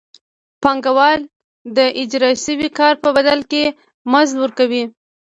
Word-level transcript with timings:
پانګوال 0.61 1.19
د 1.77 1.79
اجراء 2.01 2.35
شوي 2.45 2.69
کار 2.79 2.93
په 3.03 3.09
بدل 3.17 3.39
کې 3.51 3.63
مزد 4.11 4.35
ورکوي 4.43 4.83